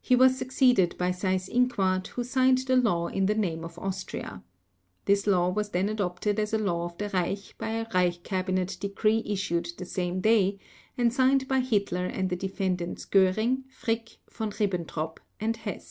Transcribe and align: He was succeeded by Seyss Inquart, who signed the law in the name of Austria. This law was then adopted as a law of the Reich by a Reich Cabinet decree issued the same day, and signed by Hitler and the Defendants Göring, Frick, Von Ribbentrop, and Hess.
He 0.00 0.16
was 0.16 0.38
succeeded 0.38 0.96
by 0.96 1.10
Seyss 1.10 1.50
Inquart, 1.50 2.06
who 2.06 2.24
signed 2.24 2.56
the 2.60 2.76
law 2.78 3.08
in 3.08 3.26
the 3.26 3.34
name 3.34 3.62
of 3.62 3.78
Austria. 3.78 4.42
This 5.04 5.26
law 5.26 5.50
was 5.50 5.68
then 5.68 5.90
adopted 5.90 6.40
as 6.40 6.54
a 6.54 6.58
law 6.58 6.86
of 6.86 6.96
the 6.96 7.10
Reich 7.10 7.54
by 7.58 7.72
a 7.72 7.86
Reich 7.92 8.22
Cabinet 8.22 8.74
decree 8.80 9.22
issued 9.26 9.68
the 9.76 9.84
same 9.84 10.22
day, 10.22 10.58
and 10.96 11.12
signed 11.12 11.46
by 11.46 11.60
Hitler 11.60 12.06
and 12.06 12.30
the 12.30 12.36
Defendants 12.36 13.04
Göring, 13.04 13.64
Frick, 13.68 14.16
Von 14.30 14.50
Ribbentrop, 14.50 15.18
and 15.40 15.54
Hess. 15.58 15.84